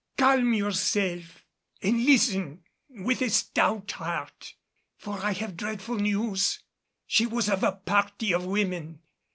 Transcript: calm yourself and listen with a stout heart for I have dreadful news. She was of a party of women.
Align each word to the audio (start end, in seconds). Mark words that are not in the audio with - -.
calm 0.17 0.51
yourself 0.55 1.43
and 1.83 2.03
listen 2.03 2.63
with 2.89 3.21
a 3.21 3.29
stout 3.29 3.91
heart 3.91 4.55
for 4.97 5.19
I 5.23 5.33
have 5.33 5.55
dreadful 5.55 5.97
news. 5.97 6.57
She 7.05 7.27
was 7.27 7.47
of 7.47 7.61
a 7.63 7.73
party 7.73 8.31
of 8.31 8.43
women. 8.43 9.01